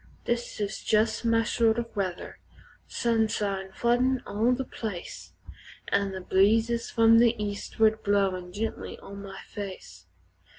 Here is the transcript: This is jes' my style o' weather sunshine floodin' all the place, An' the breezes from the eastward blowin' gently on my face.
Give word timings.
This 0.25 0.59
is 0.59 0.91
jes' 0.91 1.23
my 1.23 1.43
style 1.43 1.79
o' 1.79 1.85
weather 1.93 2.39
sunshine 2.87 3.71
floodin' 3.71 4.23
all 4.25 4.51
the 4.51 4.63
place, 4.65 5.33
An' 5.89 6.11
the 6.11 6.21
breezes 6.21 6.89
from 6.89 7.19
the 7.19 7.35
eastward 7.37 8.01
blowin' 8.01 8.51
gently 8.51 8.97
on 8.97 9.21
my 9.21 9.41
face. 9.49 10.07